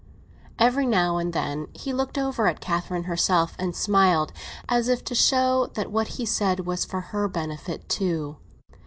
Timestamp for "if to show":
4.87-5.67